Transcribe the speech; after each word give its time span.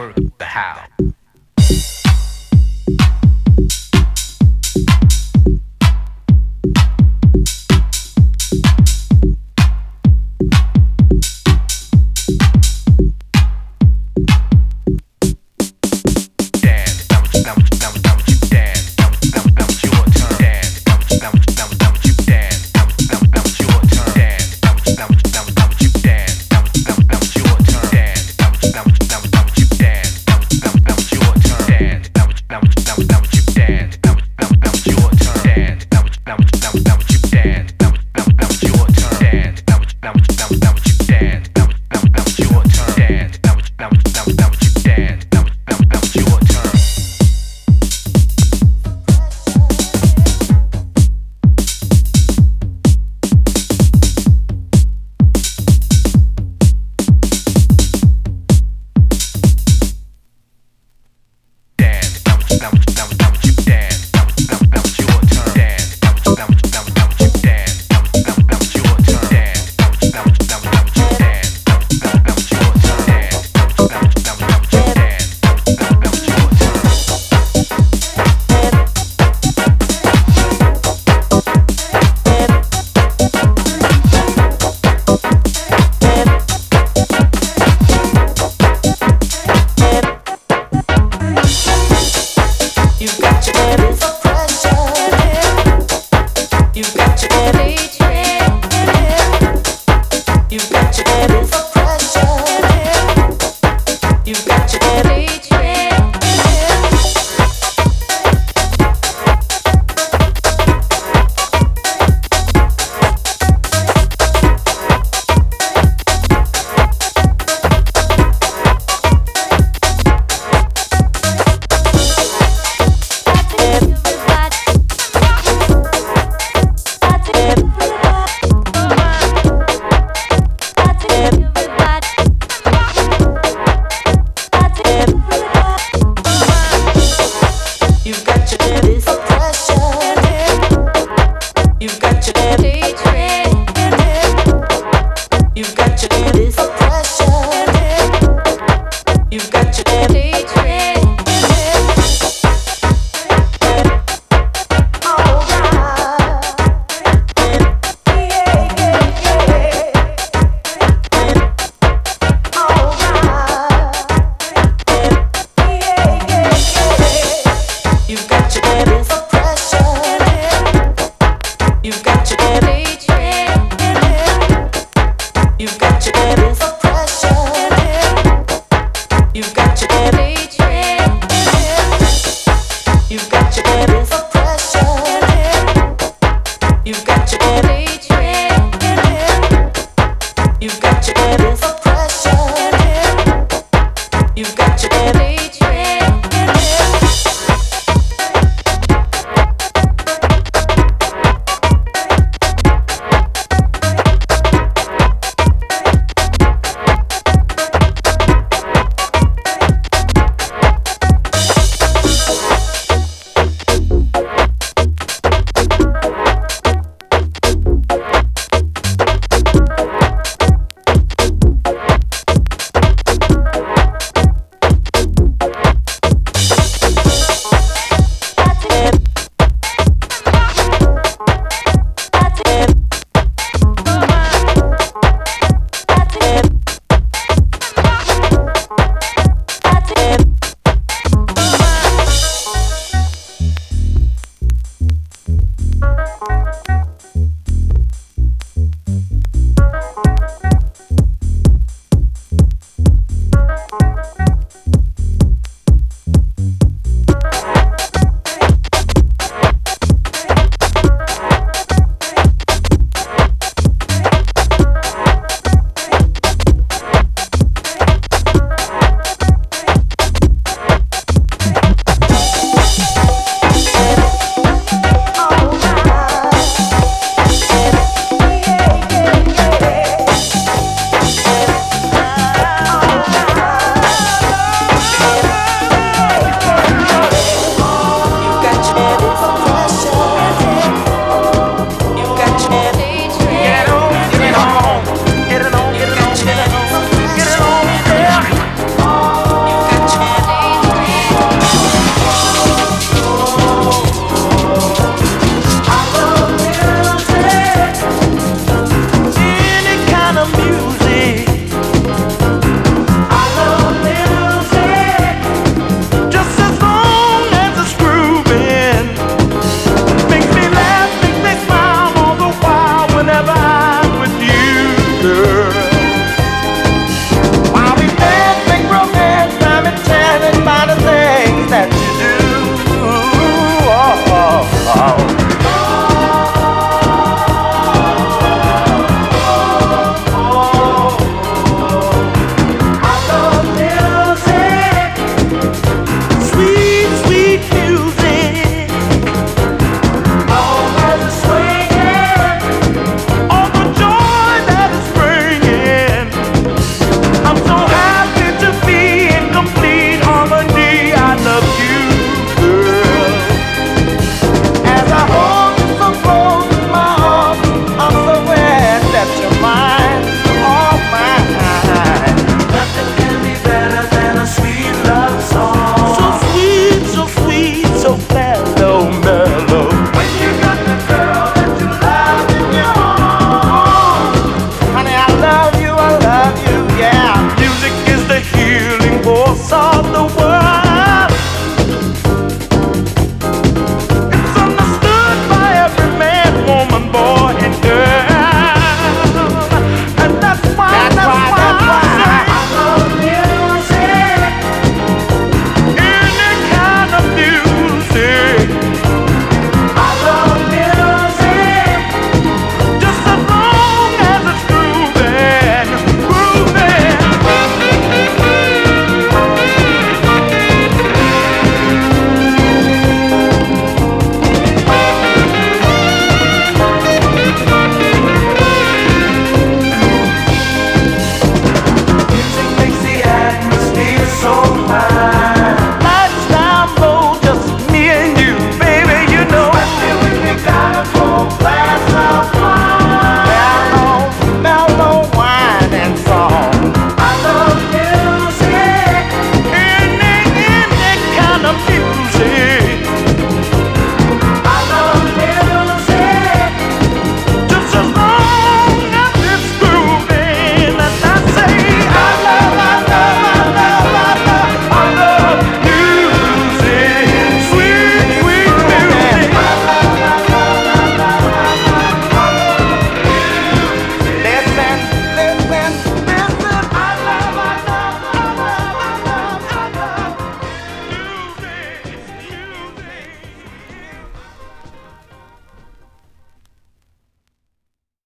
work 0.00 0.16
the 0.38 0.44
how. 0.46 0.99
You've 32.80 33.08
got 33.08 33.34
your 33.34 33.39